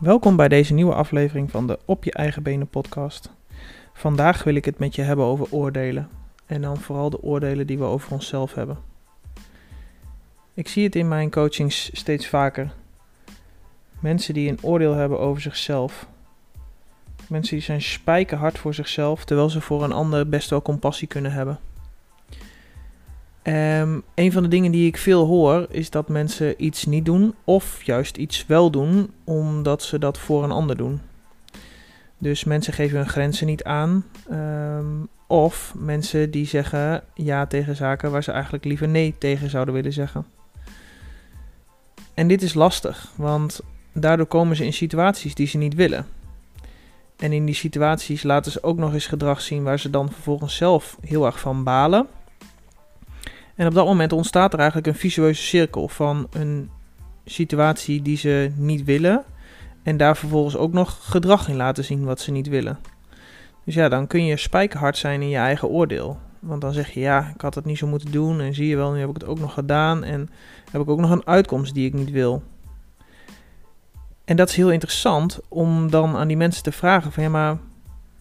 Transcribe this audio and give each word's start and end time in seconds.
Welkom 0.00 0.36
bij 0.36 0.48
deze 0.48 0.74
nieuwe 0.74 0.94
aflevering 0.94 1.50
van 1.50 1.66
de 1.66 1.78
Op 1.84 2.04
je 2.04 2.12
eigen 2.12 2.42
benen 2.42 2.68
podcast. 2.68 3.30
Vandaag 3.92 4.44
wil 4.44 4.54
ik 4.54 4.64
het 4.64 4.78
met 4.78 4.94
je 4.94 5.02
hebben 5.02 5.24
over 5.24 5.46
oordelen. 5.50 6.08
En 6.46 6.62
dan 6.62 6.76
vooral 6.76 7.10
de 7.10 7.22
oordelen 7.22 7.66
die 7.66 7.78
we 7.78 7.84
over 7.84 8.12
onszelf 8.12 8.54
hebben. 8.54 8.78
Ik 10.54 10.68
zie 10.68 10.84
het 10.84 10.96
in 10.96 11.08
mijn 11.08 11.30
coachings 11.30 11.90
steeds 11.92 12.28
vaker. 12.28 12.72
Mensen 14.00 14.34
die 14.34 14.50
een 14.50 14.62
oordeel 14.62 14.94
hebben 14.94 15.20
over 15.20 15.42
zichzelf. 15.42 16.06
Mensen 17.28 17.56
die 17.56 17.64
zijn 17.64 17.82
spijkerhard 17.82 18.58
voor 18.58 18.74
zichzelf, 18.74 19.24
terwijl 19.24 19.50
ze 19.50 19.60
voor 19.60 19.84
een 19.84 19.92
ander 19.92 20.28
best 20.28 20.50
wel 20.50 20.62
compassie 20.62 21.08
kunnen 21.08 21.32
hebben. 21.32 21.58
Um, 23.48 24.02
een 24.14 24.32
van 24.32 24.42
de 24.42 24.48
dingen 24.48 24.72
die 24.72 24.86
ik 24.86 24.96
veel 24.96 25.26
hoor 25.26 25.66
is 25.70 25.90
dat 25.90 26.08
mensen 26.08 26.64
iets 26.64 26.84
niet 26.84 27.04
doen 27.04 27.34
of 27.44 27.82
juist 27.82 28.16
iets 28.16 28.46
wel 28.46 28.70
doen 28.70 29.10
omdat 29.24 29.82
ze 29.82 29.98
dat 29.98 30.18
voor 30.18 30.44
een 30.44 30.50
ander 30.50 30.76
doen. 30.76 31.00
Dus 32.18 32.44
mensen 32.44 32.72
geven 32.72 32.96
hun 32.96 33.08
grenzen 33.08 33.46
niet 33.46 33.64
aan. 33.64 34.04
Um, 34.30 35.08
of 35.26 35.74
mensen 35.76 36.30
die 36.30 36.46
zeggen 36.46 37.02
ja 37.14 37.46
tegen 37.46 37.76
zaken 37.76 38.10
waar 38.10 38.22
ze 38.22 38.32
eigenlijk 38.32 38.64
liever 38.64 38.88
nee 38.88 39.14
tegen 39.18 39.50
zouden 39.50 39.74
willen 39.74 39.92
zeggen. 39.92 40.26
En 42.14 42.28
dit 42.28 42.42
is 42.42 42.54
lastig, 42.54 43.12
want 43.16 43.60
daardoor 43.92 44.26
komen 44.26 44.56
ze 44.56 44.64
in 44.64 44.72
situaties 44.72 45.34
die 45.34 45.46
ze 45.46 45.58
niet 45.58 45.74
willen. 45.74 46.06
En 47.16 47.32
in 47.32 47.44
die 47.44 47.54
situaties 47.54 48.22
laten 48.22 48.52
ze 48.52 48.62
ook 48.62 48.76
nog 48.76 48.92
eens 48.92 49.06
gedrag 49.06 49.40
zien 49.40 49.62
waar 49.62 49.78
ze 49.78 49.90
dan 49.90 50.12
vervolgens 50.12 50.56
zelf 50.56 50.98
heel 51.00 51.26
erg 51.26 51.40
van 51.40 51.64
balen. 51.64 52.06
En 53.56 53.66
op 53.66 53.74
dat 53.74 53.86
moment 53.86 54.12
ontstaat 54.12 54.52
er 54.52 54.58
eigenlijk 54.58 54.88
een 54.88 54.94
visueuze 54.94 55.42
cirkel 55.42 55.88
van 55.88 56.26
een 56.30 56.70
situatie 57.24 58.02
die 58.02 58.16
ze 58.16 58.52
niet 58.56 58.84
willen. 58.84 59.24
En 59.82 59.96
daar 59.96 60.16
vervolgens 60.16 60.56
ook 60.56 60.72
nog 60.72 60.98
gedrag 61.00 61.48
in 61.48 61.56
laten 61.56 61.84
zien 61.84 62.04
wat 62.04 62.20
ze 62.20 62.30
niet 62.30 62.48
willen. 62.48 62.78
Dus 63.64 63.74
ja, 63.74 63.88
dan 63.88 64.06
kun 64.06 64.24
je 64.24 64.36
spijkerhard 64.36 64.96
zijn 64.96 65.22
in 65.22 65.28
je 65.28 65.36
eigen 65.36 65.68
oordeel. 65.68 66.18
Want 66.40 66.60
dan 66.60 66.72
zeg 66.72 66.90
je, 66.90 67.00
ja, 67.00 67.32
ik 67.34 67.40
had 67.40 67.54
het 67.54 67.64
niet 67.64 67.78
zo 67.78 67.86
moeten 67.86 68.12
doen. 68.12 68.40
En 68.40 68.54
zie 68.54 68.68
je 68.68 68.76
wel, 68.76 68.92
nu 68.92 69.00
heb 69.00 69.08
ik 69.08 69.14
het 69.14 69.26
ook 69.26 69.38
nog 69.38 69.52
gedaan. 69.54 70.04
En 70.04 70.30
heb 70.70 70.80
ik 70.80 70.88
ook 70.88 71.00
nog 71.00 71.10
een 71.10 71.26
uitkomst 71.26 71.74
die 71.74 71.86
ik 71.86 71.94
niet 71.94 72.10
wil. 72.10 72.42
En 74.24 74.36
dat 74.36 74.48
is 74.48 74.56
heel 74.56 74.70
interessant 74.70 75.40
om 75.48 75.90
dan 75.90 76.16
aan 76.16 76.28
die 76.28 76.36
mensen 76.36 76.62
te 76.62 76.72
vragen 76.72 77.12
van, 77.12 77.22
ja, 77.22 77.28
maar 77.28 77.58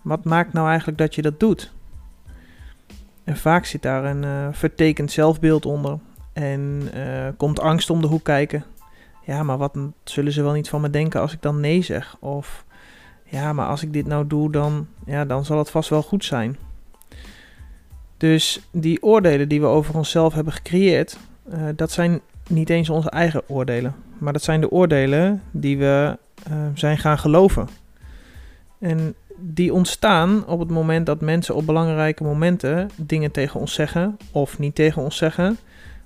wat 0.01 0.23
maakt 0.23 0.53
nou 0.53 0.67
eigenlijk 0.67 0.97
dat 0.97 1.15
je 1.15 1.21
dat 1.21 1.39
doet? 1.39 1.73
En 3.25 3.37
vaak 3.37 3.65
zit 3.65 3.81
daar 3.81 4.05
een 4.05 4.23
uh, 4.23 4.47
vertekend 4.51 5.11
zelfbeeld 5.11 5.65
onder. 5.65 5.97
En 6.33 6.89
uh, 6.95 7.27
komt 7.37 7.59
angst 7.59 7.89
om 7.89 8.01
de 8.01 8.07
hoek 8.07 8.23
kijken. 8.23 8.63
Ja, 9.25 9.43
maar 9.43 9.57
wat 9.57 9.77
zullen 10.03 10.31
ze 10.31 10.43
wel 10.43 10.53
niet 10.53 10.69
van 10.69 10.81
me 10.81 10.89
denken 10.89 11.21
als 11.21 11.33
ik 11.33 11.41
dan 11.41 11.59
nee 11.59 11.81
zeg? 11.81 12.17
Of 12.19 12.65
ja, 13.23 13.53
maar 13.53 13.67
als 13.67 13.83
ik 13.83 13.93
dit 13.93 14.07
nou 14.07 14.27
doe, 14.27 14.51
dan, 14.51 14.87
ja, 15.05 15.25
dan 15.25 15.45
zal 15.45 15.57
het 15.57 15.69
vast 15.69 15.89
wel 15.89 16.01
goed 16.01 16.25
zijn. 16.25 16.57
Dus 18.17 18.67
die 18.71 19.03
oordelen 19.03 19.49
die 19.49 19.61
we 19.61 19.67
over 19.67 19.95
onszelf 19.95 20.33
hebben 20.33 20.53
gecreëerd, 20.53 21.17
uh, 21.53 21.67
dat 21.75 21.91
zijn 21.91 22.21
niet 22.47 22.69
eens 22.69 22.89
onze 22.89 23.09
eigen 23.09 23.49
oordelen. 23.49 23.95
Maar 24.17 24.33
dat 24.33 24.43
zijn 24.43 24.61
de 24.61 24.71
oordelen 24.71 25.41
die 25.51 25.77
we 25.77 26.17
zijn 26.73 26.97
gaan 26.97 27.17
geloven. 27.17 27.67
En 28.79 29.15
die 29.37 29.73
ontstaan 29.73 30.47
op 30.47 30.59
het 30.59 30.69
moment 30.69 31.05
dat 31.05 31.21
mensen 31.21 31.55
op 31.55 31.65
belangrijke 31.65 32.23
momenten 32.23 32.89
dingen 32.95 33.31
tegen 33.31 33.59
ons 33.59 33.73
zeggen 33.73 34.17
of 34.31 34.59
niet 34.59 34.75
tegen 34.75 35.01
ons 35.01 35.17
zeggen, 35.17 35.57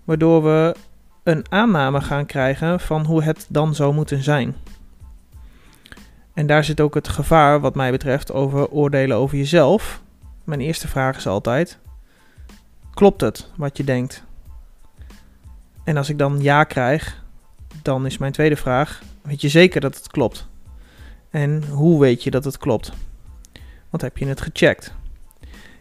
waardoor 0.03 0.43
we 0.43 0.75
een 1.23 1.45
aanname 1.49 2.01
gaan 2.01 2.25
krijgen 2.25 2.79
van 2.79 3.05
hoe 3.05 3.23
het 3.23 3.45
dan 3.49 3.75
zou 3.75 3.93
moeten 3.93 4.23
zijn. 4.23 4.55
En 6.33 6.47
daar 6.47 6.63
zit 6.63 6.81
ook 6.81 6.93
het 6.93 7.07
gevaar, 7.07 7.59
wat 7.59 7.75
mij 7.75 7.91
betreft, 7.91 8.31
over 8.31 8.69
oordelen 8.69 9.17
over 9.17 9.37
jezelf. 9.37 10.01
Mijn 10.43 10.61
eerste 10.61 10.87
vraag 10.87 11.17
is 11.17 11.27
altijd: 11.27 11.77
klopt 12.93 13.21
het 13.21 13.51
wat 13.55 13.77
je 13.77 13.83
denkt? 13.83 14.23
En 15.83 15.97
als 15.97 16.09
ik 16.09 16.17
dan 16.17 16.41
ja 16.41 16.63
krijg, 16.63 17.23
dan 17.81 18.05
is 18.05 18.17
mijn 18.17 18.31
tweede 18.31 18.55
vraag: 18.55 19.01
weet 19.21 19.41
je 19.41 19.49
zeker 19.49 19.81
dat 19.81 19.95
het 19.95 20.07
klopt? 20.07 20.47
En 21.29 21.63
hoe 21.67 21.99
weet 21.99 22.23
je 22.23 22.31
dat 22.31 22.43
het 22.43 22.57
klopt? 22.57 22.91
Want 23.89 24.03
heb 24.03 24.17
je 24.17 24.27
het 24.27 24.41
gecheckt? 24.41 24.93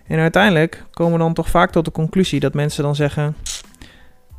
En 0.07 0.19
uiteindelijk 0.19 0.85
komen 0.91 1.13
we 1.13 1.19
dan 1.19 1.35
toch 1.35 1.49
vaak 1.49 1.71
tot 1.71 1.85
de 1.85 1.91
conclusie 1.91 2.41
dat 2.41 2.55
mensen 2.55 2.83
dan 2.83 2.95
zeggen: 2.95 3.37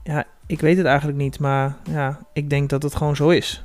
Ja, 0.04 0.26
ik 0.46 0.62
weet 0.62 0.78
het 0.78 0.86
eigenlijk 0.86 1.18
niet, 1.18 1.40
maar 1.40 1.76
ja, 1.84 2.20
ik 2.34 2.50
denk 2.50 2.70
dat 2.70 2.84
het 2.84 2.96
gewoon 2.96 3.16
zo 3.16 3.30
is. 3.30 3.64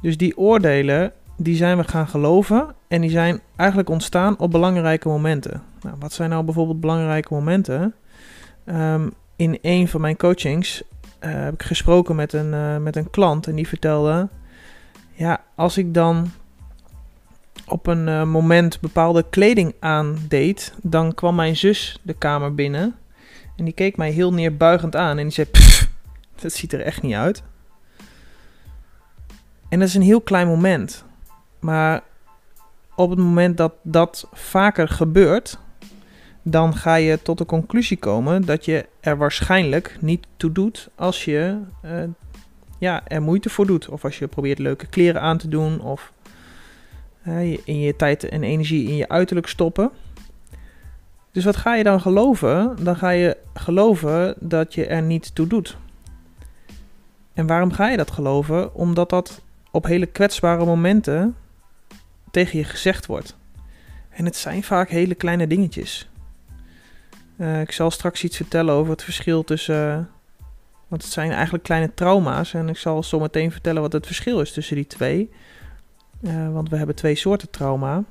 Dus 0.00 0.16
die 0.16 0.36
oordelen, 0.36 1.12
die 1.36 1.56
zijn 1.56 1.76
we 1.76 1.84
gaan 1.84 2.08
geloven 2.08 2.74
en 2.88 3.00
die 3.00 3.10
zijn 3.10 3.40
eigenlijk 3.56 3.90
ontstaan 3.90 4.38
op 4.38 4.50
belangrijke 4.50 5.08
momenten. 5.08 5.62
Nou, 5.82 5.96
wat 5.98 6.12
zijn 6.12 6.30
nou 6.30 6.44
bijvoorbeeld 6.44 6.80
belangrijke 6.80 7.34
momenten? 7.34 7.94
Um, 8.66 9.12
in 9.36 9.58
een 9.62 9.88
van 9.88 10.00
mijn 10.00 10.16
coachings 10.16 10.82
uh, 11.20 11.32
heb 11.32 11.52
ik 11.52 11.62
gesproken 11.62 12.16
met 12.16 12.32
een, 12.32 12.52
uh, 12.52 12.76
met 12.76 12.96
een 12.96 13.10
klant 13.10 13.46
en 13.46 13.54
die 13.54 13.68
vertelde: 13.68 14.28
Ja, 15.12 15.40
als 15.54 15.78
ik 15.78 15.94
dan 15.94 16.30
op 17.72 17.86
een 17.86 18.06
uh, 18.06 18.24
moment 18.24 18.80
bepaalde 18.80 19.24
kleding 19.30 19.74
aandeed, 19.80 20.74
dan 20.82 21.14
kwam 21.14 21.34
mijn 21.34 21.56
zus 21.56 21.98
de 22.02 22.12
kamer 22.12 22.54
binnen. 22.54 22.94
En 23.56 23.64
die 23.64 23.74
keek 23.74 23.96
mij 23.96 24.10
heel 24.10 24.32
neerbuigend 24.32 24.96
aan 24.96 25.18
en 25.18 25.22
die 25.22 25.32
zei: 25.32 25.48
Dat 26.40 26.52
ziet 26.52 26.72
er 26.72 26.80
echt 26.80 27.02
niet 27.02 27.14
uit. 27.14 27.42
En 29.68 29.78
dat 29.78 29.88
is 29.88 29.94
een 29.94 30.02
heel 30.02 30.20
klein 30.20 30.46
moment. 30.46 31.04
Maar 31.60 32.02
op 32.94 33.10
het 33.10 33.18
moment 33.18 33.56
dat 33.56 33.72
dat 33.82 34.28
vaker 34.32 34.88
gebeurt, 34.88 35.58
dan 36.42 36.76
ga 36.76 36.94
je 36.94 37.22
tot 37.22 37.38
de 37.38 37.46
conclusie 37.46 37.96
komen 37.96 38.44
dat 38.44 38.64
je 38.64 38.86
er 39.00 39.16
waarschijnlijk 39.16 39.96
niet 40.00 40.26
toe 40.36 40.52
doet 40.52 40.88
als 40.94 41.24
je 41.24 41.58
uh, 41.84 42.02
ja, 42.78 43.02
er 43.06 43.22
moeite 43.22 43.50
voor 43.50 43.66
doet. 43.66 43.88
Of 43.88 44.04
als 44.04 44.18
je 44.18 44.26
probeert 44.26 44.58
leuke 44.58 44.86
kleren 44.86 45.20
aan 45.20 45.38
te 45.38 45.48
doen 45.48 45.80
of 45.80 46.12
in 47.64 47.80
je 47.80 47.96
tijd 47.96 48.28
en 48.28 48.42
energie 48.42 48.88
in 48.88 48.96
je 48.96 49.08
uiterlijk 49.08 49.46
stoppen. 49.46 49.90
Dus 51.32 51.44
wat 51.44 51.56
ga 51.56 51.74
je 51.74 51.84
dan 51.84 52.00
geloven? 52.00 52.84
Dan 52.84 52.96
ga 52.96 53.10
je 53.10 53.36
geloven 53.54 54.34
dat 54.40 54.74
je 54.74 54.86
er 54.86 55.02
niet 55.02 55.34
toe 55.34 55.46
doet. 55.46 55.76
En 57.32 57.46
waarom 57.46 57.72
ga 57.72 57.88
je 57.88 57.96
dat 57.96 58.10
geloven? 58.10 58.74
Omdat 58.74 59.10
dat 59.10 59.42
op 59.70 59.84
hele 59.84 60.06
kwetsbare 60.06 60.64
momenten 60.64 61.36
tegen 62.30 62.58
je 62.58 62.64
gezegd 62.64 63.06
wordt. 63.06 63.36
En 64.10 64.24
het 64.24 64.36
zijn 64.36 64.62
vaak 64.62 64.88
hele 64.88 65.14
kleine 65.14 65.46
dingetjes. 65.46 66.08
Uh, 67.36 67.60
ik 67.60 67.72
zal 67.72 67.90
straks 67.90 68.24
iets 68.24 68.36
vertellen 68.36 68.74
over 68.74 68.92
het 68.92 69.02
verschil 69.02 69.44
tussen. 69.44 70.10
Want 70.88 71.02
het 71.02 71.12
zijn 71.12 71.30
eigenlijk 71.30 71.64
kleine 71.64 71.94
trauma's. 71.94 72.54
En 72.54 72.68
ik 72.68 72.76
zal 72.76 73.02
zo 73.02 73.20
meteen 73.20 73.52
vertellen 73.52 73.82
wat 73.82 73.92
het 73.92 74.06
verschil 74.06 74.40
is 74.40 74.52
tussen 74.52 74.76
die 74.76 74.86
twee. 74.86 75.30
Uh, 76.22 76.52
want 76.52 76.68
we 76.68 76.76
hebben 76.76 76.94
twee 76.94 77.14
soorten 77.14 77.50
trauma. 77.50 78.04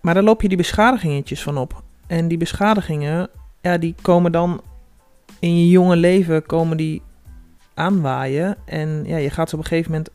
Maar 0.00 0.14
daar 0.14 0.22
loop 0.22 0.42
je 0.42 0.48
die 0.48 0.56
beschadigingetjes 0.56 1.42
van 1.42 1.58
op. 1.58 1.82
En 2.06 2.28
die 2.28 2.38
beschadigingen, 2.38 3.28
ja, 3.60 3.78
die 3.78 3.94
komen 4.02 4.32
dan 4.32 4.60
in 5.38 5.58
je 5.58 5.68
jonge 5.68 5.96
leven 5.96 6.46
komen 6.46 6.76
die 6.76 7.02
aanwaaien. 7.74 8.56
En 8.64 9.04
ja, 9.06 9.16
je 9.16 9.30
gaat 9.30 9.48
ze 9.48 9.56
op 9.56 9.62
een 9.62 9.68
gegeven 9.68 9.90
moment 9.90 10.10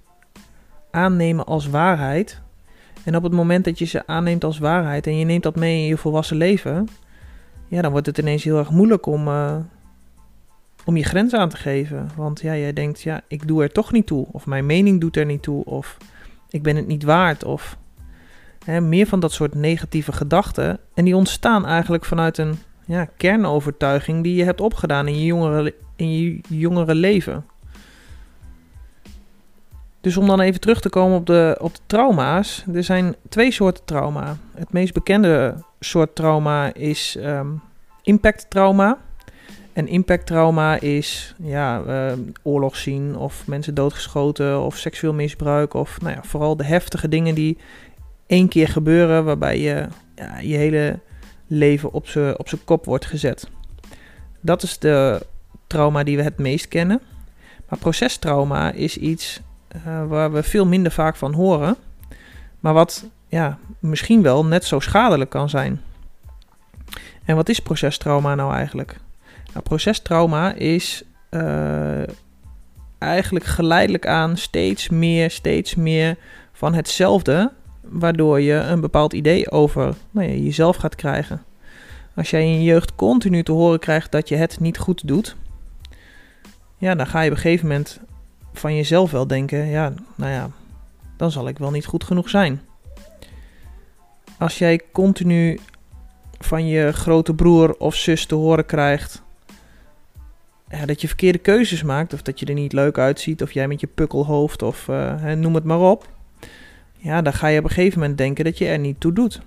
aannemen 0.91 1.45
als 1.45 1.67
waarheid. 1.67 2.41
En 3.03 3.15
op 3.15 3.23
het 3.23 3.33
moment 3.33 3.65
dat 3.65 3.79
je 3.79 3.85
ze 3.85 4.07
aanneemt 4.07 4.43
als 4.43 4.57
waarheid 4.57 5.07
en 5.07 5.17
je 5.17 5.25
neemt 5.25 5.43
dat 5.43 5.55
mee 5.55 5.81
in 5.81 5.87
je 5.87 5.97
volwassen 5.97 6.37
leven, 6.37 6.87
ja, 7.67 7.81
dan 7.81 7.91
wordt 7.91 8.05
het 8.05 8.17
ineens 8.17 8.43
heel 8.43 8.57
erg 8.57 8.69
moeilijk 8.69 9.05
om, 9.05 9.27
uh, 9.27 9.55
om 10.87 10.97
je 10.97 11.03
grens 11.03 11.33
aan 11.33 11.49
te 11.49 11.57
geven. 11.57 12.09
Want 12.15 12.41
ja, 12.41 12.55
jij 12.55 12.73
denkt, 12.73 13.01
ja, 13.01 13.21
ik 13.27 13.47
doe 13.47 13.63
er 13.63 13.71
toch 13.71 13.91
niet 13.91 14.05
toe. 14.05 14.27
Of 14.31 14.45
mijn 14.45 14.65
mening 14.65 15.01
doet 15.01 15.17
er 15.17 15.25
niet 15.25 15.41
toe. 15.41 15.65
Of 15.65 15.97
ik 16.49 16.63
ben 16.63 16.75
het 16.75 16.87
niet 16.87 17.03
waard. 17.03 17.43
Of 17.43 17.77
hè, 18.65 18.81
meer 18.81 19.07
van 19.07 19.19
dat 19.19 19.31
soort 19.31 19.55
negatieve 19.55 20.11
gedachten. 20.11 20.79
En 20.93 21.05
die 21.05 21.15
ontstaan 21.15 21.65
eigenlijk 21.65 22.05
vanuit 22.05 22.37
een 22.37 22.57
ja, 22.85 23.07
kernovertuiging 23.17 24.23
die 24.23 24.35
je 24.35 24.43
hebt 24.43 24.61
opgedaan 24.61 25.07
in 25.07 25.19
je 25.19 25.25
jongere, 25.25 25.73
in 25.95 26.17
je 26.17 26.39
jongere 26.49 26.95
leven. 26.95 27.45
Dus 30.01 30.17
om 30.17 30.27
dan 30.27 30.39
even 30.39 30.59
terug 30.59 30.81
te 30.81 30.89
komen 30.89 31.17
op 31.17 31.25
de, 31.25 31.57
op 31.61 31.75
de 31.75 31.81
trauma's. 31.85 32.65
Er 32.73 32.83
zijn 32.83 33.15
twee 33.29 33.51
soorten 33.51 33.85
trauma. 33.85 34.37
Het 34.55 34.73
meest 34.73 34.93
bekende 34.93 35.55
soort 35.79 36.15
trauma 36.15 36.73
is 36.73 37.17
um, 37.19 37.61
impact 38.01 38.49
trauma. 38.49 38.97
En 39.77 39.87
impact 39.87 40.25
trauma 40.25 40.79
is 40.79 41.35
ja, 41.43 41.83
uh, 41.87 42.11
oorlog 42.43 42.75
zien 42.75 43.15
of 43.15 43.47
mensen 43.47 43.73
doodgeschoten 43.73 44.61
of 44.61 44.77
seksueel 44.77 45.13
misbruik. 45.13 45.73
Of 45.73 46.01
nou 46.01 46.15
ja, 46.15 46.23
vooral 46.23 46.57
de 46.57 46.63
heftige 46.63 47.09
dingen 47.09 47.35
die 47.35 47.57
één 48.27 48.47
keer 48.47 48.67
gebeuren 48.67 49.25
waarbij 49.25 49.59
je 49.59 49.87
ja, 50.15 50.37
je 50.39 50.55
hele 50.55 50.99
leven 51.47 51.93
op 51.93 52.07
zijn 52.07 52.39
op 52.39 52.47
kop 52.65 52.85
wordt 52.85 53.05
gezet. 53.05 53.49
Dat 54.41 54.63
is 54.63 54.79
de 54.79 55.25
trauma 55.67 56.03
die 56.03 56.17
we 56.17 56.23
het 56.23 56.37
meest 56.37 56.67
kennen. 56.67 57.01
Maar 57.69 57.79
procestrauma 57.79 58.71
is 58.71 58.97
iets 58.97 59.41
eh, 59.67 60.07
waar 60.07 60.31
we 60.31 60.43
veel 60.43 60.65
minder 60.65 60.91
vaak 60.91 61.15
van 61.15 61.33
horen, 61.33 61.75
maar 62.59 62.73
wat 62.73 63.05
ja, 63.27 63.57
misschien 63.79 64.21
wel 64.21 64.45
net 64.45 64.65
zo 64.65 64.79
schadelijk 64.79 65.29
kan 65.29 65.49
zijn. 65.49 65.81
En 67.25 67.35
wat 67.35 67.49
is 67.49 67.59
procestrauma 67.59 68.35
nou 68.35 68.53
eigenlijk? 68.53 68.99
Nou, 69.57 69.69
procestrauma 69.69 70.53
is 70.53 71.03
uh, 71.29 72.03
eigenlijk 72.97 73.45
geleidelijk 73.45 74.07
aan 74.07 74.37
steeds 74.37 74.89
meer, 74.89 75.31
steeds 75.31 75.75
meer 75.75 76.17
van 76.51 76.73
hetzelfde, 76.73 77.51
waardoor 77.81 78.41
je 78.41 78.53
een 78.53 78.81
bepaald 78.81 79.13
idee 79.13 79.51
over 79.51 79.95
nou 80.11 80.27
ja, 80.27 80.33
jezelf 80.33 80.75
gaat 80.75 80.95
krijgen. 80.95 81.43
Als 82.15 82.29
jij 82.29 82.41
in 82.41 82.53
je 82.53 82.63
jeugd 82.63 82.95
continu 82.95 83.43
te 83.43 83.51
horen 83.51 83.79
krijgt 83.79 84.11
dat 84.11 84.29
je 84.29 84.35
het 84.35 84.59
niet 84.59 84.77
goed 84.77 85.07
doet, 85.07 85.35
ja, 86.77 86.95
dan 86.95 87.07
ga 87.07 87.21
je 87.21 87.29
op 87.29 87.35
een 87.35 87.41
gegeven 87.41 87.67
moment 87.67 87.99
van 88.53 88.75
jezelf 88.75 89.11
wel 89.11 89.27
denken: 89.27 89.67
ja, 89.67 89.93
nou 90.15 90.31
ja, 90.31 90.49
dan 91.15 91.31
zal 91.31 91.47
ik 91.47 91.57
wel 91.57 91.71
niet 91.71 91.85
goed 91.85 92.03
genoeg 92.03 92.29
zijn. 92.29 92.61
Als 94.37 94.57
jij 94.57 94.81
continu 94.91 95.59
van 96.39 96.67
je 96.67 96.91
grote 96.91 97.33
broer 97.33 97.75
of 97.77 97.95
zus 97.95 98.25
te 98.25 98.35
horen 98.35 98.65
krijgt 98.65 99.25
dat 100.85 101.01
je 101.01 101.07
verkeerde 101.07 101.37
keuzes 101.37 101.83
maakt, 101.83 102.13
of 102.13 102.21
dat 102.21 102.39
je 102.39 102.45
er 102.45 102.53
niet 102.53 102.73
leuk 102.73 102.97
uitziet, 102.97 103.41
of 103.41 103.51
jij 103.51 103.67
met 103.67 103.79
je 103.79 103.87
pukkelhoofd, 103.87 104.61
of 104.61 104.87
uh, 104.87 105.31
noem 105.31 105.55
het 105.55 105.63
maar 105.63 105.79
op, 105.79 106.09
ja, 106.97 107.21
dan 107.21 107.33
ga 107.33 107.47
je 107.47 107.59
op 107.59 107.63
een 107.63 107.69
gegeven 107.69 107.99
moment 107.99 108.17
denken 108.17 108.45
dat 108.45 108.57
je 108.57 108.67
er 108.67 108.79
niet 108.79 108.99
toe 108.99 109.13
doet. 109.13 109.41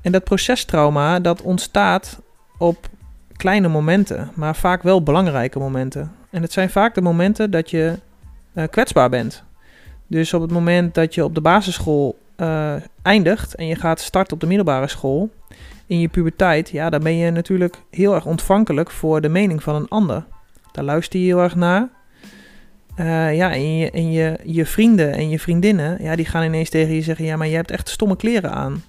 En 0.00 0.12
dat 0.12 0.24
procestrauma, 0.24 1.20
dat 1.20 1.42
ontstaat 1.42 2.20
op 2.58 2.88
kleine 3.36 3.68
momenten, 3.68 4.30
maar 4.34 4.56
vaak 4.56 4.82
wel 4.82 5.02
belangrijke 5.02 5.58
momenten. 5.58 6.12
En 6.30 6.42
het 6.42 6.52
zijn 6.52 6.70
vaak 6.70 6.94
de 6.94 7.00
momenten 7.00 7.50
dat 7.50 7.70
je 7.70 7.98
uh, 8.54 8.64
kwetsbaar 8.70 9.10
bent. 9.10 9.42
Dus 10.06 10.34
op 10.34 10.40
het 10.40 10.50
moment 10.50 10.94
dat 10.94 11.14
je 11.14 11.24
op 11.24 11.34
de 11.34 11.40
basisschool 11.40 12.18
uh, 12.40 12.74
eindigt 13.02 13.54
en 13.54 13.66
je 13.66 13.74
gaat 13.74 14.00
starten 14.00 14.32
op 14.32 14.40
de 14.40 14.46
middelbare 14.46 14.88
school, 14.88 15.30
in 15.86 16.00
je 16.00 16.08
puberteit, 16.08 16.70
ja, 16.70 16.90
dan 16.90 17.02
ben 17.02 17.16
je 17.16 17.30
natuurlijk 17.30 17.76
heel 17.90 18.14
erg 18.14 18.26
ontvankelijk 18.26 18.90
voor 18.90 19.20
de 19.20 19.28
mening 19.28 19.62
van 19.62 19.74
een 19.74 19.88
ander. 19.88 20.24
Daar 20.72 20.84
luister 20.84 21.20
je 21.20 21.26
heel 21.26 21.40
erg 21.40 21.54
naar. 21.54 21.88
Uh, 22.96 23.36
ja, 23.36 23.52
en, 23.52 23.76
je, 23.76 23.90
en 23.90 24.12
je, 24.12 24.38
je 24.44 24.66
vrienden 24.66 25.12
en 25.12 25.28
je 25.28 25.38
vriendinnen, 25.38 26.02
ja, 26.02 26.16
die 26.16 26.24
gaan 26.24 26.44
ineens 26.44 26.68
tegen 26.68 26.94
je 26.94 27.02
zeggen: 27.02 27.24
Ja, 27.24 27.36
maar 27.36 27.46
je 27.46 27.54
hebt 27.54 27.70
echt 27.70 27.88
stomme 27.88 28.16
kleren 28.16 28.52
aan. 28.52 28.82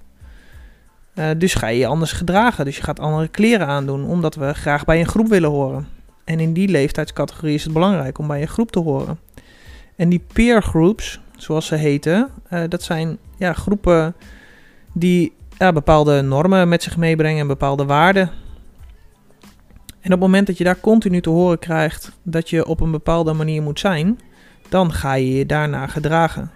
Uh, 1.15 1.30
dus 1.38 1.53
ga 1.53 1.68
je 1.68 1.77
je 1.77 1.88
anders 1.88 2.12
gedragen. 2.12 2.65
Dus 2.65 2.77
je 2.77 2.83
gaat 2.83 3.00
andere 3.00 3.27
kleren 3.27 3.68
aandoen, 3.68 4.06
omdat 4.06 4.36
we 4.36 4.53
graag 4.53 4.86
bij 4.86 5.00
een 5.00 5.07
groep 5.07 5.27
willen 5.27 5.50
horen. 5.50 5.88
En 6.24 6.39
in 6.39 6.53
die 6.53 6.68
leeftijdscategorie 6.68 7.56
is 7.56 7.63
het 7.63 7.74
belangrijk 7.74 8.18
om 8.18 8.27
bij 8.27 8.42
een 8.42 8.48
groep 8.48 8.71
te 8.71 8.80
horen. 8.80 9.19
En 9.95 10.09
die 10.09 10.24
peer 10.33 10.63
groups, 10.63 11.19
zoals 11.42 11.66
ze 11.66 11.76
heten, 11.76 12.30
uh, 12.54 12.64
dat 12.70 12.84
zijn 12.84 13.18
ja, 13.38 13.54
groepen 13.54 14.16
die 14.94 15.34
ja, 15.58 15.72
bepaalde 15.72 16.22
normen 16.22 16.70
met 16.70 16.84
zich 16.84 16.98
meebrengen 16.98 17.42
en 17.42 17.48
bepaalde 17.48 17.86
waarden. 17.86 18.30
En 20.02 20.08
op 20.14 20.20
het 20.20 20.20
moment 20.20 20.48
dat 20.48 20.58
je 20.58 20.64
daar 20.64 20.80
continu 20.80 21.22
te 21.22 21.30
horen 21.30 21.60
krijgt 21.60 22.12
dat 22.24 22.50
je 22.50 22.66
op 22.66 22.80
een 22.80 22.92
bepaalde 22.92 23.34
manier 23.34 23.62
moet 23.62 23.80
zijn, 23.80 24.20
dan 24.70 24.94
ga 24.94 25.14
je 25.14 25.34
je 25.34 25.46
daarna 25.46 25.88
gedragen. 25.88 26.52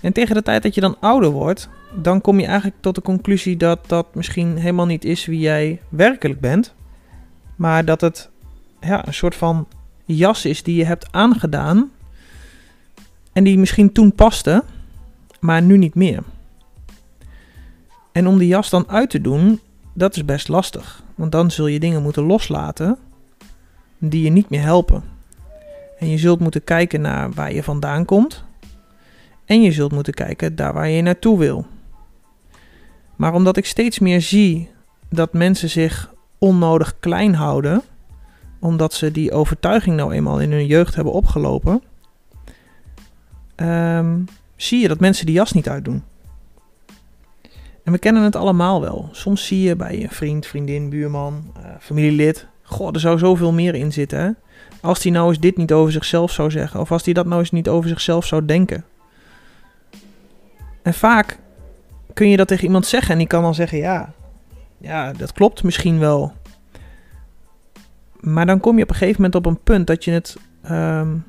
En 0.00 0.12
tegen 0.12 0.34
de 0.34 0.42
tijd 0.42 0.62
dat 0.62 0.74
je 0.74 0.80
dan 0.80 0.96
ouder 1.00 1.30
wordt, 1.30 1.68
dan 1.94 2.20
kom 2.20 2.40
je 2.40 2.46
eigenlijk 2.46 2.76
tot 2.80 2.94
de 2.94 3.02
conclusie 3.02 3.56
dat 3.56 3.78
dat 3.86 4.14
misschien 4.14 4.56
helemaal 4.56 4.86
niet 4.86 5.04
is 5.04 5.26
wie 5.26 5.38
jij 5.38 5.80
werkelijk 5.88 6.40
bent, 6.40 6.74
maar 7.56 7.84
dat 7.84 8.00
het 8.00 8.30
ja, 8.80 9.06
een 9.06 9.14
soort 9.14 9.34
van 9.34 9.68
jas 10.04 10.44
is 10.44 10.62
die 10.62 10.76
je 10.76 10.84
hebt 10.84 11.08
aangedaan 11.10 11.90
en 13.38 13.44
die 13.44 13.58
misschien 13.58 13.92
toen 13.92 14.12
paste, 14.12 14.64
maar 15.40 15.62
nu 15.62 15.76
niet 15.76 15.94
meer. 15.94 16.22
En 18.12 18.26
om 18.26 18.38
die 18.38 18.48
jas 18.48 18.70
dan 18.70 18.88
uit 18.88 19.10
te 19.10 19.20
doen, 19.20 19.60
dat 19.92 20.16
is 20.16 20.24
best 20.24 20.48
lastig. 20.48 21.02
Want 21.14 21.32
dan 21.32 21.50
zul 21.50 21.66
je 21.66 21.80
dingen 21.80 22.02
moeten 22.02 22.22
loslaten 22.22 22.98
die 23.98 24.22
je 24.22 24.30
niet 24.30 24.48
meer 24.48 24.62
helpen. 24.62 25.02
En 25.98 26.08
je 26.08 26.18
zult 26.18 26.40
moeten 26.40 26.64
kijken 26.64 27.00
naar 27.00 27.32
waar 27.32 27.52
je 27.52 27.62
vandaan 27.62 28.04
komt. 28.04 28.44
En 29.44 29.62
je 29.62 29.72
zult 29.72 29.92
moeten 29.92 30.14
kijken 30.14 30.56
daar 30.56 30.72
waar 30.72 30.88
je 30.88 31.02
naartoe 31.02 31.38
wil. 31.38 31.66
Maar 33.16 33.34
omdat 33.34 33.56
ik 33.56 33.66
steeds 33.66 33.98
meer 33.98 34.20
zie 34.20 34.70
dat 35.10 35.32
mensen 35.32 35.70
zich 35.70 36.14
onnodig 36.38 36.98
klein 37.00 37.34
houden, 37.34 37.82
omdat 38.58 38.92
ze 38.92 39.10
die 39.10 39.32
overtuiging 39.32 39.96
nou 39.96 40.12
eenmaal 40.12 40.40
in 40.40 40.52
hun 40.52 40.66
jeugd 40.66 40.94
hebben 40.94 41.12
opgelopen, 41.12 41.82
um, 43.62 44.24
zie 44.56 44.80
je 44.80 44.88
dat 44.88 45.00
mensen 45.00 45.26
die 45.26 45.34
jas 45.34 45.52
niet 45.52 45.68
uitdoen. 45.68 46.02
En 47.88 47.94
we 47.94 48.00
kennen 48.00 48.22
het 48.22 48.36
allemaal 48.36 48.80
wel. 48.80 49.08
Soms 49.12 49.46
zie 49.46 49.62
je 49.62 49.76
bij 49.76 49.98
je 49.98 50.08
vriend, 50.08 50.46
vriendin, 50.46 50.88
buurman, 50.88 51.52
uh, 51.56 51.64
familielid. 51.80 52.46
Goh, 52.62 52.94
er 52.94 53.00
zou 53.00 53.18
zoveel 53.18 53.52
meer 53.52 53.74
in 53.74 53.92
zitten. 53.92 54.18
Hè? 54.18 54.30
Als 54.80 55.00
die 55.00 55.12
nou 55.12 55.28
eens 55.28 55.38
dit 55.38 55.56
niet 55.56 55.72
over 55.72 55.92
zichzelf 55.92 56.32
zou 56.32 56.50
zeggen. 56.50 56.80
Of 56.80 56.92
als 56.92 57.02
die 57.02 57.14
dat 57.14 57.26
nou 57.26 57.40
eens 57.40 57.50
niet 57.50 57.68
over 57.68 57.88
zichzelf 57.88 58.26
zou 58.26 58.44
denken. 58.44 58.84
En 60.82 60.94
vaak 60.94 61.38
kun 62.14 62.28
je 62.28 62.36
dat 62.36 62.48
tegen 62.48 62.64
iemand 62.64 62.86
zeggen. 62.86 63.12
En 63.12 63.18
die 63.18 63.26
kan 63.26 63.42
dan 63.42 63.54
zeggen: 63.54 63.78
Ja, 63.78 64.12
ja 64.78 65.12
dat 65.12 65.32
klopt 65.32 65.62
misschien 65.62 65.98
wel. 65.98 66.32
Maar 68.20 68.46
dan 68.46 68.60
kom 68.60 68.76
je 68.76 68.82
op 68.82 68.90
een 68.90 68.96
gegeven 68.96 69.22
moment 69.22 69.34
op 69.34 69.46
een 69.46 69.62
punt 69.62 69.86
dat 69.86 70.04
je 70.04 70.10
het. 70.10 70.36
Um, 70.70 71.24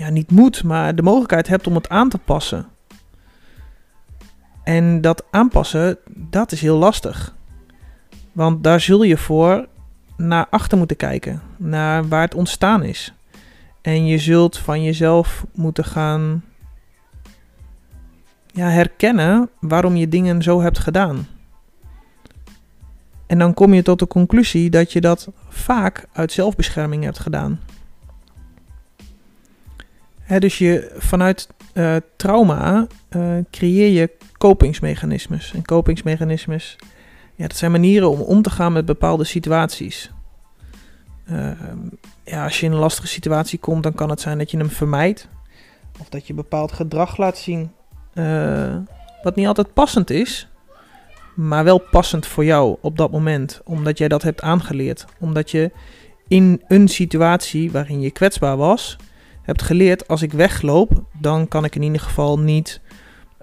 ja, 0.00 0.10
niet 0.10 0.30
moet, 0.30 0.64
maar 0.64 0.94
de 0.94 1.02
mogelijkheid 1.02 1.48
hebt 1.48 1.66
om 1.66 1.74
het 1.74 1.88
aan 1.88 2.08
te 2.08 2.18
passen. 2.18 2.66
En 4.64 5.00
dat 5.00 5.24
aanpassen, 5.30 5.98
dat 6.14 6.52
is 6.52 6.60
heel 6.60 6.76
lastig. 6.76 7.34
Want 8.32 8.64
daar 8.64 8.80
zul 8.80 9.02
je 9.02 9.16
voor 9.16 9.66
naar 10.16 10.46
achter 10.50 10.78
moeten 10.78 10.96
kijken, 10.96 11.42
naar 11.56 12.08
waar 12.08 12.20
het 12.20 12.34
ontstaan 12.34 12.82
is. 12.82 13.14
En 13.80 14.06
je 14.06 14.18
zult 14.18 14.58
van 14.58 14.82
jezelf 14.82 15.44
moeten 15.54 15.84
gaan 15.84 16.44
ja, 18.46 18.68
herkennen 18.68 19.48
waarom 19.58 19.96
je 19.96 20.08
dingen 20.08 20.42
zo 20.42 20.60
hebt 20.60 20.78
gedaan. 20.78 21.26
En 23.26 23.38
dan 23.38 23.54
kom 23.54 23.74
je 23.74 23.82
tot 23.82 23.98
de 23.98 24.06
conclusie 24.06 24.70
dat 24.70 24.92
je 24.92 25.00
dat 25.00 25.28
vaak 25.48 26.06
uit 26.12 26.32
zelfbescherming 26.32 27.04
hebt 27.04 27.18
gedaan. 27.18 27.60
Dus 30.38 30.58
je 30.58 30.94
vanuit 30.96 31.48
uh, 31.74 31.96
trauma 32.16 32.86
uh, 33.16 33.38
creëer 33.50 33.88
je 34.00 34.10
kopingsmechanismes. 34.38 35.52
En 35.54 35.64
kopingsmechanismes, 35.64 36.76
ja, 37.34 37.46
dat 37.46 37.56
zijn 37.56 37.70
manieren 37.70 38.10
om 38.10 38.20
om 38.20 38.42
te 38.42 38.50
gaan 38.50 38.72
met 38.72 38.84
bepaalde 38.84 39.24
situaties. 39.24 40.10
Uh, 41.30 41.50
ja, 42.24 42.44
als 42.44 42.60
je 42.60 42.66
in 42.66 42.72
een 42.72 42.78
lastige 42.78 43.06
situatie 43.06 43.58
komt, 43.58 43.82
dan 43.82 43.94
kan 43.94 44.10
het 44.10 44.20
zijn 44.20 44.38
dat 44.38 44.50
je 44.50 44.56
hem 44.56 44.70
vermijdt. 44.70 45.28
Of 46.00 46.08
dat 46.08 46.26
je 46.26 46.34
bepaald 46.34 46.72
gedrag 46.72 47.16
laat 47.16 47.38
zien. 47.38 47.72
Uh, 48.14 48.76
wat 49.22 49.36
niet 49.36 49.46
altijd 49.46 49.72
passend 49.72 50.10
is, 50.10 50.48
maar 51.34 51.64
wel 51.64 51.78
passend 51.78 52.26
voor 52.26 52.44
jou 52.44 52.76
op 52.80 52.96
dat 52.96 53.10
moment. 53.10 53.60
Omdat 53.64 53.98
jij 53.98 54.08
dat 54.08 54.22
hebt 54.22 54.40
aangeleerd. 54.40 55.04
Omdat 55.18 55.50
je 55.50 55.70
in 56.28 56.62
een 56.68 56.88
situatie 56.88 57.70
waarin 57.70 58.00
je 58.00 58.10
kwetsbaar 58.10 58.56
was, 58.56 58.96
hebt 59.50 59.62
geleerd: 59.62 60.08
als 60.08 60.22
ik 60.22 60.32
wegloop, 60.32 61.04
dan 61.18 61.48
kan 61.48 61.64
ik 61.64 61.74
in 61.74 61.82
ieder 61.82 62.00
geval 62.00 62.38
niet 62.38 62.80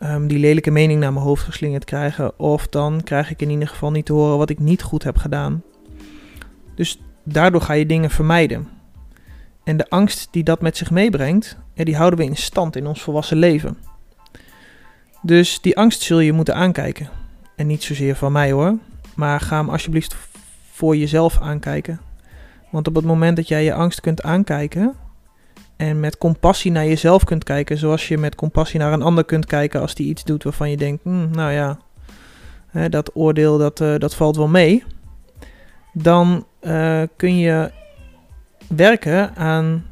um, 0.03 0.27
die 0.27 0.39
lelijke 0.39 0.71
mening 0.71 0.99
naar 0.99 1.13
mijn 1.13 1.25
hoofd 1.25 1.43
geslingerd 1.43 1.85
krijgen. 1.85 2.39
Of 2.39 2.67
dan 2.67 3.03
krijg 3.03 3.31
ik 3.31 3.41
in 3.41 3.49
ieder 3.49 3.67
geval 3.67 3.91
niet 3.91 4.05
te 4.05 4.13
horen 4.13 4.37
wat 4.37 4.49
ik 4.49 4.59
niet 4.59 4.81
goed 4.81 5.03
heb 5.03 5.17
gedaan. 5.17 5.63
Dus 6.75 7.01
daardoor 7.23 7.61
ga 7.61 7.73
je 7.73 7.85
dingen 7.85 8.09
vermijden. 8.09 8.67
En 9.63 9.77
de 9.77 9.89
angst 9.89 10.27
die 10.31 10.43
dat 10.43 10.61
met 10.61 10.77
zich 10.77 10.91
meebrengt, 10.91 11.57
die 11.73 11.95
houden 11.95 12.19
we 12.19 12.25
in 12.25 12.35
stand 12.35 12.75
in 12.75 12.87
ons 12.87 13.01
volwassen 13.01 13.37
leven. 13.37 13.77
Dus 15.21 15.61
die 15.61 15.77
angst 15.77 16.01
zul 16.01 16.19
je 16.19 16.33
moeten 16.33 16.55
aankijken. 16.55 17.09
En 17.55 17.67
niet 17.67 17.83
zozeer 17.83 18.15
van 18.15 18.31
mij 18.31 18.51
hoor, 18.51 18.77
maar 19.15 19.39
ga 19.39 19.57
hem 19.57 19.69
alsjeblieft 19.69 20.15
voor 20.71 20.97
jezelf 20.97 21.41
aankijken. 21.41 21.99
Want 22.69 22.87
op 22.87 22.95
het 22.95 23.05
moment 23.05 23.35
dat 23.35 23.47
jij 23.47 23.63
je 23.63 23.73
angst 23.73 24.01
kunt 24.01 24.23
aankijken, 24.23 24.95
en 25.77 25.99
met 25.99 26.17
compassie 26.17 26.71
naar 26.71 26.85
jezelf 26.85 27.23
kunt 27.23 27.43
kijken, 27.43 27.77
zoals 27.77 28.07
je 28.07 28.17
met 28.17 28.35
compassie 28.35 28.79
naar 28.79 28.93
een 28.93 29.01
ander 29.01 29.25
kunt 29.25 29.45
kijken 29.45 29.81
als 29.81 29.95
die 29.95 30.07
iets 30.07 30.23
doet 30.23 30.43
waarvan 30.43 30.69
je 30.69 30.77
denkt, 30.77 31.03
hm, 31.03 31.29
nou 31.31 31.51
ja, 31.51 31.79
hè, 32.67 32.89
dat 32.89 33.11
oordeel 33.13 33.57
dat, 33.57 33.79
uh, 33.79 33.95
dat 33.97 34.15
valt 34.15 34.35
wel 34.35 34.47
mee. 34.47 34.83
Dan 35.93 36.45
uh, 36.61 37.01
kun 37.15 37.37
je 37.37 37.71
werken 38.67 39.35
aan 39.35 39.85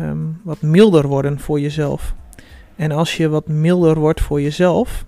um, 0.00 0.40
wat 0.44 0.62
milder 0.62 1.06
worden 1.06 1.40
voor 1.40 1.60
jezelf. 1.60 2.14
En 2.76 2.92
als 2.92 3.16
je 3.16 3.28
wat 3.28 3.48
milder 3.48 3.98
wordt 3.98 4.20
voor 4.20 4.40
jezelf, 4.40 5.04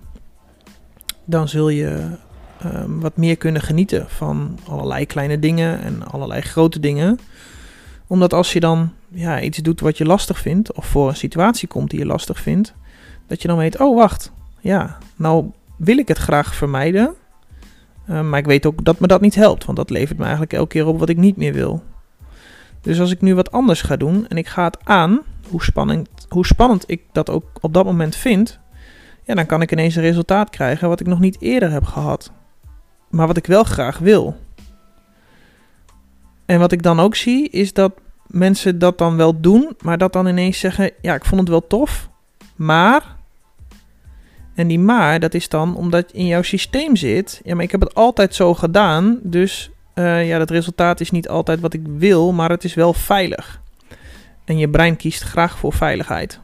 dan 1.24 1.48
zul 1.48 1.68
je 1.68 2.16
um, 2.64 3.00
wat 3.00 3.16
meer 3.16 3.36
kunnen 3.36 3.62
genieten 3.62 4.08
van 4.08 4.58
allerlei 4.68 5.06
kleine 5.06 5.38
dingen 5.38 5.82
en 5.82 6.02
allerlei 6.10 6.40
grote 6.40 6.80
dingen. 6.80 7.18
Omdat 8.06 8.32
als 8.32 8.52
je 8.52 8.60
dan 8.60 8.92
ja, 9.12 9.40
iets 9.40 9.58
doet 9.58 9.80
wat 9.80 9.98
je 9.98 10.04
lastig 10.04 10.38
vindt, 10.38 10.72
of 10.72 10.86
voor 10.86 11.08
een 11.08 11.16
situatie 11.16 11.68
komt 11.68 11.90
die 11.90 11.98
je 11.98 12.06
lastig 12.06 12.40
vindt, 12.40 12.74
dat 13.26 13.42
je 13.42 13.48
dan 13.48 13.56
weet, 13.56 13.80
oh 13.80 13.96
wacht, 13.96 14.32
ja, 14.60 14.98
nou 15.16 15.50
wil 15.76 15.98
ik 15.98 16.08
het 16.08 16.18
graag 16.18 16.54
vermijden, 16.54 17.14
uh, 18.08 18.20
maar 18.22 18.38
ik 18.38 18.46
weet 18.46 18.66
ook 18.66 18.84
dat 18.84 19.00
me 19.00 19.06
dat 19.06 19.20
niet 19.20 19.34
helpt, 19.34 19.64
want 19.64 19.78
dat 19.78 19.90
levert 19.90 20.18
me 20.18 20.22
eigenlijk 20.22 20.52
elke 20.52 20.68
keer 20.68 20.86
op 20.86 20.98
wat 20.98 21.08
ik 21.08 21.16
niet 21.16 21.36
meer 21.36 21.52
wil. 21.52 21.82
Dus 22.80 23.00
als 23.00 23.10
ik 23.10 23.20
nu 23.20 23.34
wat 23.34 23.52
anders 23.52 23.82
ga 23.82 23.96
doen 23.96 24.28
en 24.28 24.36
ik 24.36 24.46
ga 24.46 24.64
het 24.64 24.78
aan, 24.84 25.20
hoe 25.48 25.62
spannend, 25.62 26.08
hoe 26.28 26.46
spannend 26.46 26.84
ik 26.86 27.02
dat 27.12 27.30
ook 27.30 27.44
op 27.60 27.74
dat 27.74 27.84
moment 27.84 28.16
vind, 28.16 28.58
ja, 29.24 29.34
dan 29.34 29.46
kan 29.46 29.62
ik 29.62 29.72
ineens 29.72 29.96
een 29.96 30.02
resultaat 30.02 30.50
krijgen 30.50 30.88
wat 30.88 31.00
ik 31.00 31.06
nog 31.06 31.20
niet 31.20 31.40
eerder 31.40 31.70
heb 31.70 31.84
gehad. 31.84 32.32
Maar 33.10 33.26
wat 33.26 33.36
ik 33.36 33.46
wel 33.46 33.64
graag 33.64 33.98
wil. 33.98 34.36
En 36.46 36.58
wat 36.58 36.72
ik 36.72 36.82
dan 36.82 37.00
ook 37.00 37.14
zie, 37.14 37.48
is 37.48 37.72
dat 37.72 37.92
mensen 38.30 38.78
dat 38.78 38.98
dan 38.98 39.16
wel 39.16 39.40
doen, 39.40 39.76
maar 39.82 39.98
dat 39.98 40.12
dan 40.12 40.26
ineens 40.26 40.58
zeggen: 40.58 40.90
Ja, 41.00 41.14
ik 41.14 41.24
vond 41.24 41.40
het 41.40 41.50
wel 41.50 41.66
tof, 41.66 42.08
maar. 42.56 43.18
En 44.54 44.68
die 44.68 44.78
maar, 44.78 45.20
dat 45.20 45.34
is 45.34 45.48
dan 45.48 45.76
omdat 45.76 46.12
in 46.12 46.26
jouw 46.26 46.42
systeem 46.42 46.96
zit. 46.96 47.40
Ja, 47.44 47.54
maar 47.54 47.64
ik 47.64 47.70
heb 47.70 47.80
het 47.80 47.94
altijd 47.94 48.34
zo 48.34 48.54
gedaan, 48.54 49.18
dus 49.22 49.70
uh, 49.94 50.28
ja, 50.28 50.38
dat 50.38 50.50
resultaat 50.50 51.00
is 51.00 51.10
niet 51.10 51.28
altijd 51.28 51.60
wat 51.60 51.74
ik 51.74 51.82
wil, 51.96 52.32
maar 52.32 52.50
het 52.50 52.64
is 52.64 52.74
wel 52.74 52.92
veilig. 52.92 53.60
En 54.44 54.58
je 54.58 54.68
brein 54.68 54.96
kiest 54.96 55.22
graag 55.22 55.58
voor 55.58 55.72
veiligheid. 55.72 56.40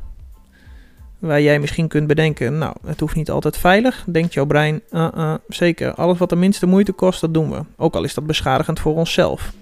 Waar 1.18 1.40
jij 1.40 1.58
misschien 1.58 1.88
kunt 1.88 2.06
bedenken, 2.06 2.58
nou, 2.58 2.74
het 2.86 3.00
hoeft 3.00 3.14
niet 3.14 3.30
altijd 3.30 3.56
veilig. 3.56 4.04
Denkt 4.06 4.34
jouw 4.34 4.44
brein, 4.46 4.80
uh, 4.90 5.08
uh, 5.16 5.34
zeker, 5.48 5.94
alles 5.94 6.18
wat 6.18 6.28
de 6.28 6.36
minste 6.36 6.66
moeite 6.66 6.92
kost, 6.92 7.20
dat 7.20 7.34
doen 7.34 7.50
we. 7.50 7.60
Ook 7.76 7.94
al 7.94 8.04
is 8.04 8.14
dat 8.14 8.26
beschadigend 8.26 8.80
voor 8.80 8.94
onszelf. 8.94 9.52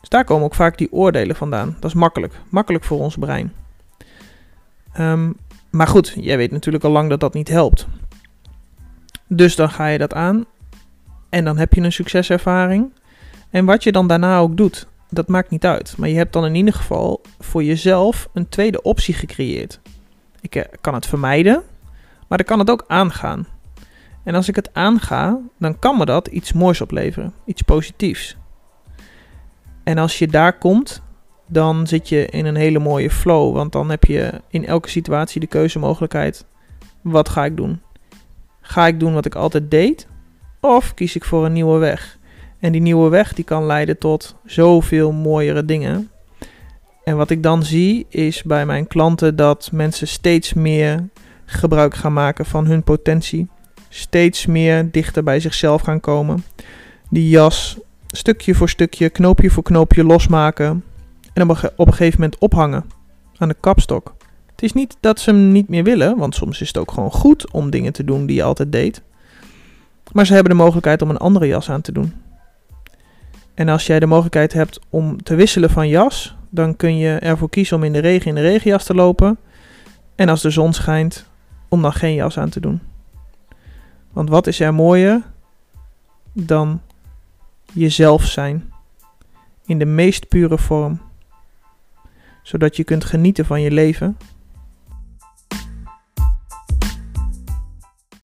Dus 0.00 0.08
daar 0.08 0.24
komen 0.24 0.44
ook 0.44 0.54
vaak 0.54 0.78
die 0.78 0.92
oordelen 0.92 1.36
vandaan. 1.36 1.76
Dat 1.80 1.90
is 1.90 1.96
makkelijk. 1.96 2.34
Makkelijk 2.48 2.84
voor 2.84 2.98
ons 2.98 3.16
brein. 3.16 3.52
Um, 4.98 5.36
maar 5.70 5.86
goed, 5.86 6.14
jij 6.20 6.36
weet 6.36 6.50
natuurlijk 6.50 6.84
al 6.84 6.90
lang 6.90 7.08
dat 7.08 7.20
dat 7.20 7.34
niet 7.34 7.48
helpt. 7.48 7.86
Dus 9.26 9.56
dan 9.56 9.70
ga 9.70 9.86
je 9.86 9.98
dat 9.98 10.14
aan. 10.14 10.44
En 11.28 11.44
dan 11.44 11.58
heb 11.58 11.74
je 11.74 11.80
een 11.80 11.92
succeservaring. 11.92 12.92
En 13.50 13.64
wat 13.64 13.82
je 13.82 13.92
dan 13.92 14.06
daarna 14.06 14.38
ook 14.38 14.56
doet, 14.56 14.86
dat 15.08 15.28
maakt 15.28 15.50
niet 15.50 15.64
uit. 15.64 15.94
Maar 15.96 16.08
je 16.08 16.16
hebt 16.16 16.32
dan 16.32 16.44
in 16.44 16.54
ieder 16.54 16.74
geval 16.74 17.22
voor 17.38 17.64
jezelf 17.64 18.28
een 18.32 18.48
tweede 18.48 18.82
optie 18.82 19.14
gecreëerd. 19.14 19.80
Ik 20.40 20.54
eh, 20.54 20.64
kan 20.80 20.94
het 20.94 21.06
vermijden, 21.06 21.62
maar 22.28 22.40
ik 22.40 22.46
kan 22.46 22.58
het 22.58 22.70
ook 22.70 22.84
aangaan. 22.86 23.46
En 24.24 24.34
als 24.34 24.48
ik 24.48 24.56
het 24.56 24.74
aanga, 24.74 25.38
dan 25.58 25.78
kan 25.78 25.96
me 25.96 26.04
dat 26.04 26.26
iets 26.26 26.52
moois 26.52 26.80
opleveren, 26.80 27.32
iets 27.44 27.62
positiefs. 27.62 28.36
En 29.90 29.98
als 29.98 30.18
je 30.18 30.28
daar 30.28 30.58
komt, 30.58 31.02
dan 31.46 31.86
zit 31.86 32.08
je 32.08 32.26
in 32.26 32.46
een 32.46 32.56
hele 32.56 32.78
mooie 32.78 33.10
flow. 33.10 33.54
Want 33.54 33.72
dan 33.72 33.90
heb 33.90 34.04
je 34.04 34.40
in 34.48 34.66
elke 34.66 34.88
situatie 34.88 35.40
de 35.40 35.46
keuzemogelijkheid: 35.46 36.44
wat 37.00 37.28
ga 37.28 37.44
ik 37.44 37.56
doen? 37.56 37.80
Ga 38.60 38.86
ik 38.86 39.00
doen 39.00 39.14
wat 39.14 39.26
ik 39.26 39.34
altijd 39.34 39.70
deed? 39.70 40.06
Of 40.60 40.94
kies 40.94 41.16
ik 41.16 41.24
voor 41.24 41.44
een 41.44 41.52
nieuwe 41.52 41.78
weg? 41.78 42.18
En 42.58 42.72
die 42.72 42.80
nieuwe 42.80 43.08
weg 43.08 43.32
die 43.34 43.44
kan 43.44 43.66
leiden 43.66 43.98
tot 43.98 44.36
zoveel 44.44 45.12
mooiere 45.12 45.64
dingen. 45.64 46.10
En 47.04 47.16
wat 47.16 47.30
ik 47.30 47.42
dan 47.42 47.62
zie 47.62 48.06
is 48.08 48.42
bij 48.42 48.66
mijn 48.66 48.86
klanten 48.86 49.36
dat 49.36 49.70
mensen 49.72 50.08
steeds 50.08 50.54
meer 50.54 51.08
gebruik 51.44 51.94
gaan 51.94 52.12
maken 52.12 52.46
van 52.46 52.66
hun 52.66 52.82
potentie. 52.82 53.48
Steeds 53.88 54.46
meer 54.46 54.90
dichter 54.90 55.22
bij 55.22 55.40
zichzelf 55.40 55.82
gaan 55.82 56.00
komen. 56.00 56.44
Die 57.08 57.28
jas 57.28 57.78
stukje 58.10 58.54
voor 58.54 58.68
stukje, 58.68 59.08
knoopje 59.08 59.50
voor 59.50 59.62
knoopje 59.62 60.04
losmaken. 60.04 60.84
En 61.32 61.50
op 61.76 61.86
een 61.86 61.92
gegeven 61.92 62.20
moment 62.20 62.38
ophangen 62.38 62.84
aan 63.36 63.48
de 63.48 63.56
kapstok. 63.60 64.14
Het 64.50 64.62
is 64.62 64.72
niet 64.72 64.96
dat 65.00 65.20
ze 65.20 65.30
hem 65.30 65.52
niet 65.52 65.68
meer 65.68 65.84
willen, 65.84 66.16
want 66.16 66.34
soms 66.34 66.60
is 66.60 66.68
het 66.68 66.78
ook 66.78 66.90
gewoon 66.90 67.12
goed 67.12 67.50
om 67.50 67.70
dingen 67.70 67.92
te 67.92 68.04
doen 68.04 68.26
die 68.26 68.36
je 68.36 68.42
altijd 68.42 68.72
deed. 68.72 69.02
Maar 70.12 70.26
ze 70.26 70.34
hebben 70.34 70.52
de 70.52 70.62
mogelijkheid 70.62 71.02
om 71.02 71.10
een 71.10 71.16
andere 71.16 71.46
jas 71.46 71.70
aan 71.70 71.80
te 71.80 71.92
doen. 71.92 72.14
En 73.54 73.68
als 73.68 73.86
jij 73.86 74.00
de 74.00 74.06
mogelijkheid 74.06 74.52
hebt 74.52 74.80
om 74.90 75.22
te 75.22 75.34
wisselen 75.34 75.70
van 75.70 75.88
jas, 75.88 76.36
dan 76.48 76.76
kun 76.76 76.96
je 76.96 77.18
ervoor 77.18 77.50
kiezen 77.50 77.76
om 77.76 77.84
in 77.84 77.92
de 77.92 77.98
regen 77.98 78.28
in 78.28 78.34
de 78.34 78.40
regenjas 78.40 78.84
te 78.84 78.94
lopen. 78.94 79.38
En 80.14 80.28
als 80.28 80.42
de 80.42 80.50
zon 80.50 80.72
schijnt, 80.72 81.26
om 81.68 81.82
dan 81.82 81.92
geen 81.92 82.14
jas 82.14 82.38
aan 82.38 82.48
te 82.48 82.60
doen. 82.60 82.80
Want 84.12 84.28
wat 84.28 84.46
is 84.46 84.60
er 84.60 84.74
mooier 84.74 85.22
dan 86.32 86.80
jezelf 87.72 88.26
zijn? 88.26 88.72
In 89.66 89.78
de 89.78 89.84
meest 89.84 90.28
pure 90.28 90.58
vorm. 90.58 91.00
Zodat 92.42 92.76
je 92.76 92.84
kunt 92.84 93.04
genieten 93.04 93.44
van 93.44 93.60
je 93.60 93.70
leven 93.70 94.16